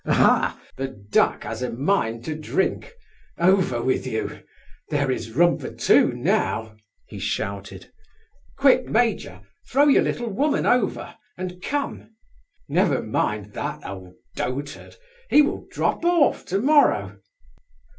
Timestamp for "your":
9.89-10.01